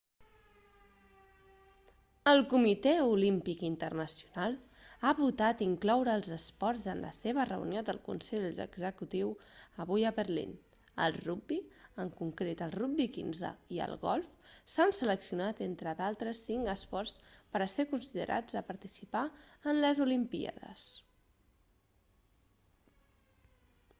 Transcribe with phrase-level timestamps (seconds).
[2.29, 4.55] el comitè olímpic internacional
[5.07, 9.29] ha votat incloure els esports en la seva reunió de consell executiu
[9.85, 10.55] avui a berlín
[11.07, 11.59] el rugbi
[12.05, 17.17] en concret el rugbi quinze i el golf s'han seleccionat entre d'altres cinc esports
[17.55, 19.27] per a ser considerats a participar
[19.73, 20.91] en les olimpíades